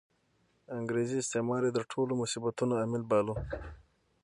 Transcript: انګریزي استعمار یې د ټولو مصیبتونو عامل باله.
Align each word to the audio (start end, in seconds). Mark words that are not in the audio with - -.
انګریزي 0.77 1.17
استعمار 1.19 1.61
یې 1.67 1.71
د 1.73 1.79
ټولو 1.91 2.11
مصیبتونو 2.21 2.73
عامل 2.81 3.03
باله. 3.11 3.35